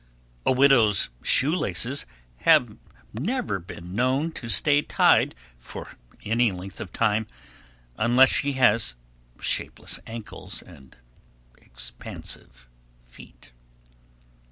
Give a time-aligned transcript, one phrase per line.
[0.47, 2.07] A widow's shoe laces
[2.37, 2.79] have
[3.13, 5.91] never been known to stay tied for
[6.23, 7.27] any length of time,
[7.99, 8.95] unless she has
[9.39, 10.97] shapeless ankles and
[11.55, 12.67] expansive
[13.05, 13.51] feet.